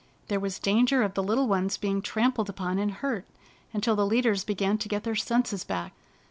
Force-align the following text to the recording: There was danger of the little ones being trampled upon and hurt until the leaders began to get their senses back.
There 0.29 0.39
was 0.39 0.57
danger 0.57 1.03
of 1.03 1.13
the 1.13 1.21
little 1.21 1.47
ones 1.47 1.77
being 1.77 2.01
trampled 2.01 2.49
upon 2.49 2.79
and 2.79 2.89
hurt 2.91 3.27
until 3.71 3.95
the 3.95 4.03
leaders 4.03 4.43
began 4.43 4.79
to 4.79 4.89
get 4.89 5.03
their 5.03 5.13
senses 5.13 5.63
back. 5.63 5.93